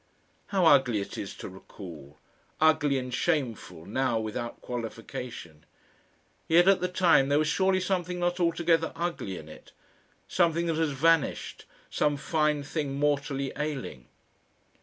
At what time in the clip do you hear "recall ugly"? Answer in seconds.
1.47-2.97